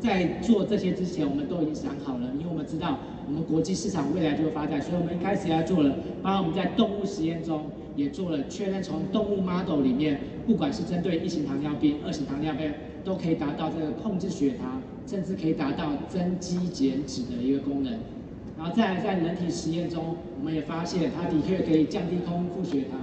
[0.00, 12.72] 在做这些之前，我们都已经想好了，因为我们知道我们国际市场未来就会发展，所以我们一开始要做了，包括我们在动物实验中也做了确认，从动物 model 里面，不管是针对一型糖尿病、二型糖尿病，
[13.04, 14.80] 都可以达到这个控制血糖。
[15.06, 17.92] 甚至可以达到增肌减脂的一个功能，
[18.56, 23.00] 然后再来在人体实验中，我们也发现它的确可以降低空腹血糖，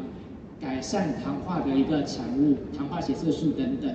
[0.61, 3.93] 改善糖化的一个产物，糖化血色素等等。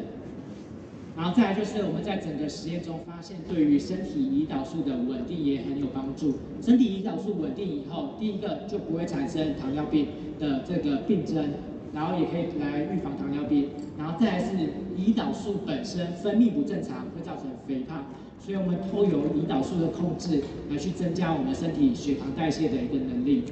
[1.17, 6.35] 然后再来就是我们在整个实验中发现，对于身体胰岛素的稳定也很有帮助。
[6.61, 11.51] 身体胰岛素稳定以后，第一个就不会产生糖尿病的这个病症。
[11.95, 14.57] 然后也可以来预防糖尿病，然后再来是
[14.97, 18.07] 胰岛素本身分泌不正常，会造成肥胖，
[18.41, 23.45] 所以我们透过胰岛素的控制来去增加我们身体血糖代谢的一个能力。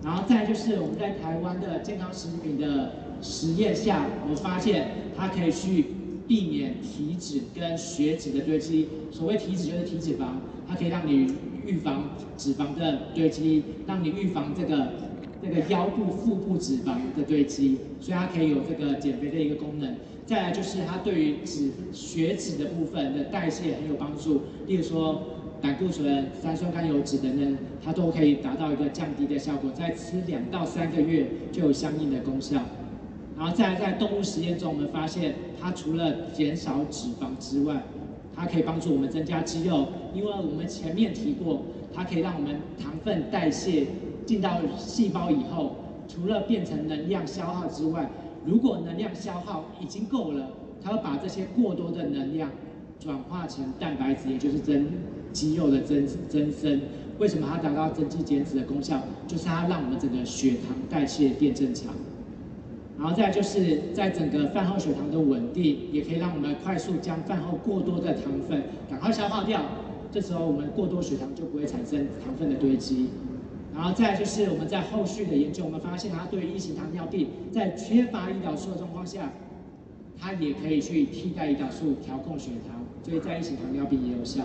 [0.00, 4.86] 然后再就是我们在台湾的健康食品的实验下，我们发现
[5.16, 5.86] 它可以去
[6.26, 8.88] 避免体脂跟血脂的堆积。
[9.10, 10.26] 所谓体脂就是体脂肪，
[10.68, 11.32] 它可以让你
[11.66, 14.92] 预防脂肪的堆积，让你预防这个。
[15.44, 19.96] 这个腰部、腹部脂肪的堆积，所以它可以有这个减肥的一个功能。
[20.24, 25.20] 再来就是它对于脂血脂的部分的代谢很有帮助，例如说
[25.60, 29.68] 胆固醇、三酸甘油脂等等，它都可以达到一个降低的效果。
[29.72, 32.62] 在吃两到三个月就有相应的功效。
[33.36, 37.82] 然后再来在动物实验中，我们发现它除了减少脂肪之外，
[38.34, 41.62] 它可以帮助我们增加肌肉，因为我们前面提过，
[41.94, 43.86] 它可以让我们糖分代谢。
[44.24, 45.74] 进到细胞以后，
[46.06, 48.08] 除了变成能量消耗之外，
[48.46, 50.48] 如果能量消耗已经够了，
[50.80, 52.48] 它会把这些过多的能量
[53.00, 54.86] 转化成蛋白质，也就是增
[55.32, 56.80] 肌肉的增增生。
[57.18, 59.02] 为什么它达到增肌减脂的功效？
[59.26, 61.92] 就是它让我们整个血糖代谢变正常。
[62.98, 69.60] 然后再就是在整个饭后血糖的稳定，也可以让我们快速将饭后过多的糖分赶快消耗掉。
[70.12, 73.08] 这时候我们过多血糖就不会产生糖分的堆积。
[73.74, 79.32] 然后再就是我们在后续的研究，我们发现它对于一型糖尿病，在缺乏胰岛素的状况下，
[80.20, 84.42] 它也可以去替代胰岛素调控血糖，所以在一型糖尿病也有效。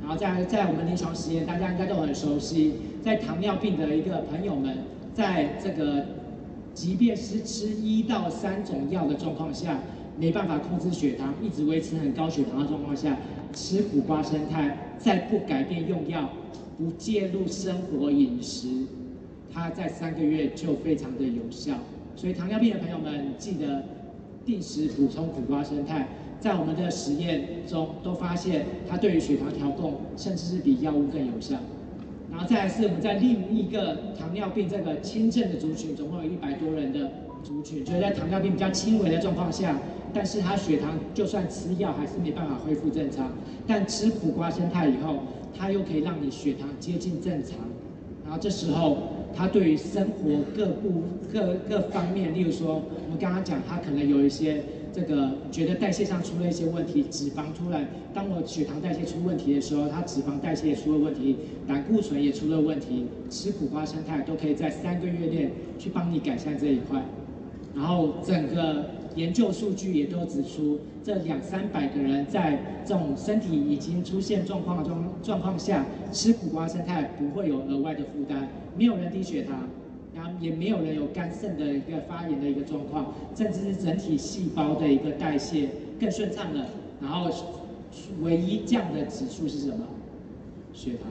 [0.00, 4.78] 然后在在我们临床实验，大家应该都很熟悉，在糖尿病的一个朋友们，
[5.12, 6.06] 在这个
[6.74, 9.80] 即便是吃一到三种药的状况下，
[10.18, 13.16] 没办法控制血糖，一直维持很高血糖的状况下，
[13.52, 16.28] 吃苦瓜生态，在不改变用药。
[16.78, 18.66] 不介入生活饮食，
[19.52, 21.74] 它在三个月就非常的有效。
[22.16, 23.84] 所以糖尿病的朋友们记得
[24.44, 26.08] 定时补充苦瓜生态。
[26.40, 31.56] 在我们的实验中都发现，它对于血糖调控甚至是比药物更有效。
[32.32, 37.08] 然后再来是我们在另一个糖尿病这个轻症的族群，总共有一百多人的
[37.44, 39.78] 族群，就是在糖尿病比较轻微的状况下，
[40.12, 43.30] 但是他血糖就算吃药还是没办法恢复正常，
[43.66, 45.18] 但吃苦瓜胜肽以后。
[45.54, 47.58] 它又可以让你血糖接近正常，
[48.24, 48.96] 然后这时候
[49.34, 61.36] 他对于生活各部各各方面，例如说我们刚刚讲，他可能有一些这个觉得代谢上出了一些问题，脂肪突然当我血糖代谢出问题的时候，它脂肪代谢也出了问题，
[61.66, 67.02] 胆固醇也出了问题，吃苦瓜生态都可以在三个月内去帮你改善这一块，
[67.74, 68.84] 然后整个。
[69.14, 79.68] 研究数据也都指出，这两三百个人在这种身体已经出现状况的状状况下，吃苦瓜生态不会有额外的负担，没有人低血糖，
[80.14, 86.66] 然后也没有人有肝肾的一个发炎的一个状况，甚至是整体细胞的一个代谢更顺畅了。
[87.00, 87.30] 然后
[88.20, 89.86] 唯一降的指数是什么？
[90.72, 91.10] 血糖。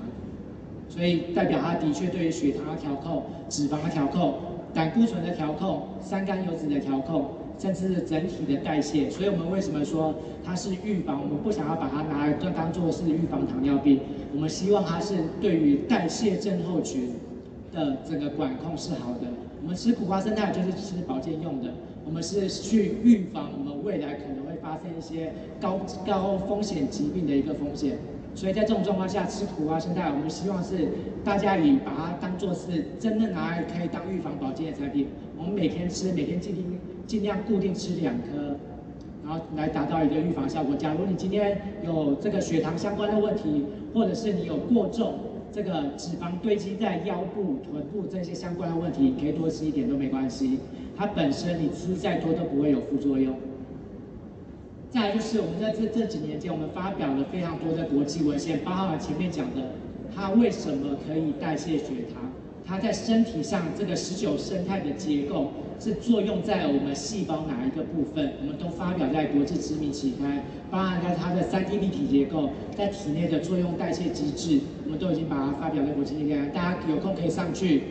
[0.90, 4.36] 所以代表它的确对于血糖的调控、脂肪的调控、
[4.74, 7.30] 胆固醇的调控、三甘油脂的调控。
[7.60, 11.22] 甚至是整体的代谢，所以我们为什么说它是预防？
[11.22, 14.00] 我们不想要把它拿来当做是预防糖尿病，
[14.34, 17.10] 我们希望它是对于代谢症候群
[17.74, 19.28] 的这个管控是好的。
[19.64, 21.70] 我们吃苦瓜生态就是吃保健用的，
[22.06, 27.98] 我们是去预防我们未来可能会发生一些高高风险疾病的一个风险。
[28.34, 30.88] 所以在这种状况下吃苦瓜生态，我们希望是
[31.24, 35.08] 大家以把它当做是真的拿来可以当预防保健的产品。
[35.38, 36.56] 我们每天吃，每天尽
[37.06, 38.56] 尽量固定吃两颗，
[39.26, 40.74] 然后来达到一个预防效果。
[40.76, 45.16] 假如你今天有这个血糖相关的问题，或者是你有过重，
[45.54, 50.60] 这个脂肪堆积在腰部、臀部这些相关的问题，可以多吃一点都没关系。
[50.96, 53.36] 它本身你吃再多都不会有副作用。
[54.90, 59.74] 再来就是我们在这这几年间，我们发表了非常多的国际文献，包含前面讲的，
[60.16, 62.32] 它为什么可以代谢血糖。
[62.72, 68.32] 它在身体上这个十九生态的结构是作用在我们细胞哪一个部分？
[68.40, 76.50] 我们都发表在国际知名期刊，包含在它的三 D 立体结构在体内的作用代谢机制，我们都已经把它发表在国际期刊。
[76.54, 77.84] 大家有空可以上去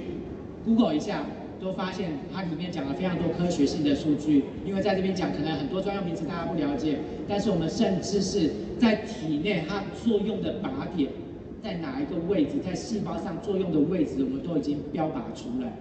[0.64, 1.26] Google 一下，
[1.60, 4.44] 都发现它里面讲了非常多科学性的数据。
[4.64, 6.96] 因为在这边讲，可能很多专用名词大家不了解，
[7.28, 11.10] 但是我们甚至是在体内它作用的靶点。
[11.62, 15.72] 在哪一个位置，在细胞上作用的位置，我们都已经标靶出来。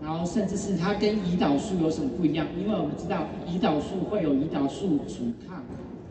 [0.00, 2.46] 然后，甚至是它跟胰岛素有什么不一样？
[2.58, 5.62] 因为我们知道胰岛素会有胰岛素阻抗，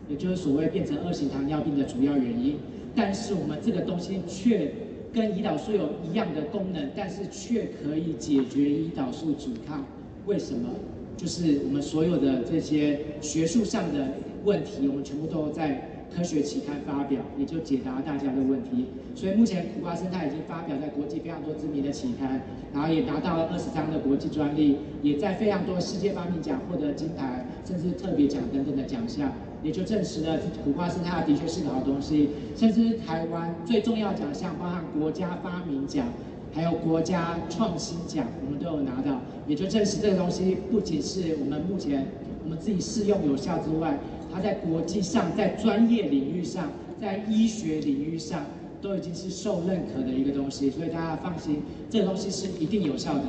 [0.07, 2.57] 也就是所谓变成二型糖尿病的主要原因。
[2.95, 4.71] 但是我们这个东西却
[5.13, 9.85] 跟胰岛素有一样的功能，但是却可以解决胰岛素阻抗。
[10.25, 10.69] 为什么？
[11.17, 14.07] 就是我们所有的这些学术上的
[14.43, 15.89] 问题，我们全部都在。
[16.15, 18.87] 科学期刊发表，也就解答大家的问题。
[19.15, 22.41] 所以目前苦瓜生态已经发表在国际非常多知名的期刊，
[22.73, 29.31] 然后也拿到了二十张的国际专利，也在非常多世界发明奖获得金牌，甚至特别奖等等的奖项，
[29.61, 32.29] 也就证实了苦瓜生态的确是个好东西。
[32.55, 36.07] 甚至台湾最重要奖项，包含国家发明奖，
[36.53, 42.07] 还有国家创新奖，我们都有拿到，也就证实这个东西不仅是我们目前
[42.45, 43.97] 我们自己试用有效之外。
[44.33, 46.69] 它在国际上，在专业领域上，
[47.01, 48.45] 在医学领域上，
[48.81, 53.23] 都已经是受认可的一个东西，所以大家放心，这个东西是一定有效的。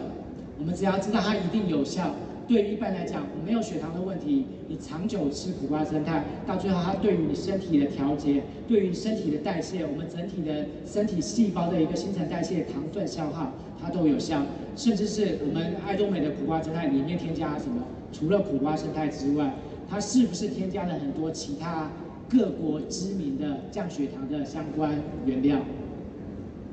[0.59, 2.15] 我们只要知道它一定有效，
[2.47, 14.43] 对于一般来讲，没有血糖的问题，你长久吃苦瓜生态，到最后它对于你身体的调节，对于身体的代谢，我们整体的身体细胞的一个新陈代谢、糖分消耗，它都有效。
[14.77, 17.83] 甚至是我们爱多美的苦瓜生态里面添加了什么？
[18.13, 19.51] 除了苦瓜生态之外。
[19.91, 21.91] 它是不是添加了很多其他
[22.29, 24.95] 各国知名的降血糖的相关
[25.27, 25.59] 原料？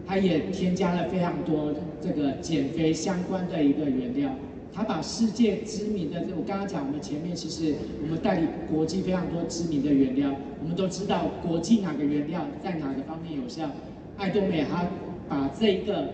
[0.05, 4.29] 它也添加了非常多这个减肥相关的一个原料。
[4.71, 13.71] 它把世界知名的，我刚刚讲，我们前面其实我们代理国际非常多知名的原料，我们都知道国际哪个原料在哪个方面有效。
[14.15, 14.85] 爱多美它
[15.27, 16.07] 把这一个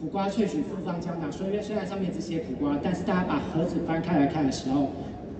[0.00, 4.88] 苦瓜萃取复方胶囊，虽然虽然上面只写苦瓜，但是大家把盒子翻开来看的时候。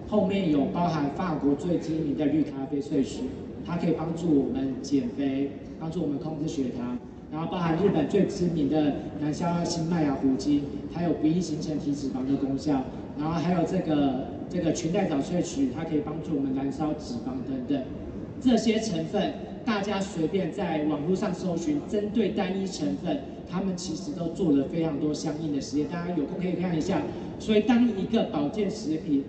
[0.08, 3.24] 后面有包含法国最知名的绿咖啡萃取，
[3.66, 6.98] 它可以帮助我们减肥，帮助我们控制血糖。
[7.30, 10.62] 然后包含日本最知名的南消阿新麦芽糊精，
[10.94, 12.82] 它有不易形成体脂肪的功效。
[13.18, 17.82] 然后还有这个这个裙带藻萃取，它可以帮助我们燃烧脂肪等等。
[18.40, 27.02] 这些成分大家随便在网络上搜寻，针对单一成分，他们其实都做了非常多相应的实验，大家有空可以看一下。
[27.38, 29.22] 所以当一个保健食品，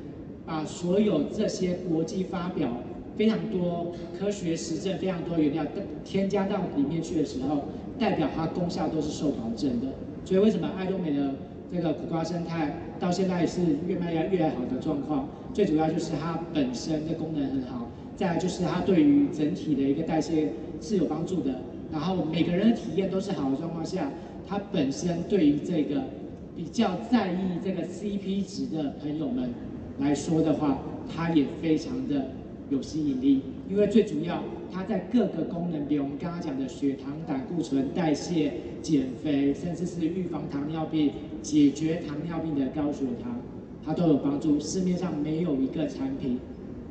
[0.49, 2.67] 把所有这些国际发表
[3.15, 5.63] 非常多科学实证、非常多原料
[6.03, 7.65] 添加到里面去的时候，
[7.99, 9.85] 代表它功效都是受保证的。
[10.25, 11.35] 所以为什么爱多美的
[11.71, 15.29] 这个苦瓜生态到现在是越卖越越好的状况？
[15.53, 20.49] 最主要就是它本身的功能很好，再来就是它对于整体的一个代谢
[20.81, 21.61] 是有帮助的。
[21.91, 24.11] 然后每个人的体验都是好的状况下，
[24.47, 26.01] 它本身对于这个
[26.57, 29.51] 比较在意这个 CP 值的朋友们。
[29.99, 30.79] 来说的话，
[31.13, 32.31] 它也非常的
[32.69, 34.41] 有吸引力，因为最主要，
[34.71, 43.35] 它在各个功能，比如我们刚刚讲的血糖、胆固醇、代谢、减肥，甚至是预防糖尿病、解决糖尿病的高血糖，
[43.85, 44.59] 它都有帮助。
[44.59, 46.39] 市面上没有一个产品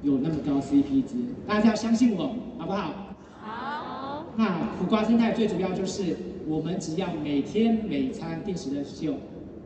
[0.03, 1.15] 有那么高 CP 值，
[1.47, 3.17] 大家要相信我，好不好？
[3.41, 4.27] 好。
[4.37, 6.15] 那苦瓜胜肽最主要就是，
[6.47, 9.17] 我们只要每天每餐定时的用，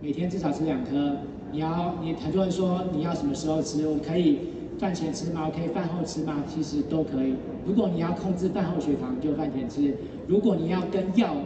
[0.00, 1.16] 每天至少吃两颗。
[1.52, 4.38] 你要你很多人说你要什么时候吃，我可以
[4.78, 5.50] 饭前吃吗？
[5.54, 6.42] 可以饭后吃吗？
[6.48, 7.34] 其实都可以。
[7.66, 9.92] 如果你要控制饭后血糖，就饭前吃；
[10.26, 11.36] 如果你要跟药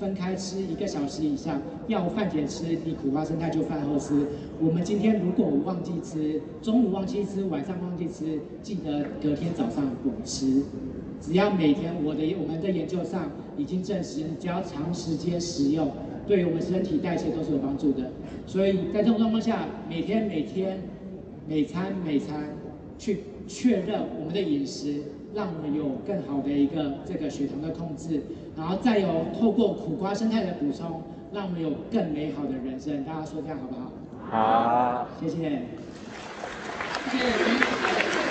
[0.00, 4.26] 分开吃一个小时以上，药饭前吃，你苦瓜生态就饭后吃。
[4.60, 10.60] 我们今天如果我忘记吃，中午忘记吃，晚上忘记吃，记得隔天早上补吃。
[11.20, 15.88] 只要每天，我的我们的研究上已经证实，只要长时间食用，
[16.26, 18.10] 对于我们身体代谢都是有帮助的。
[18.46, 20.80] 所以在这种状况下，每天每天
[21.48, 22.50] 每餐每餐
[22.98, 25.02] 去确认我们的饮食，
[25.34, 28.22] 让我们有更好的一个这个血糖的控制，
[28.56, 31.02] 然后再有透过苦瓜生态的补充，
[31.32, 33.04] 让我们有更美好的人生。
[33.04, 33.90] 大家说这样好不好？
[34.30, 35.62] 好，谢谢。
[37.10, 38.22] 谢谢。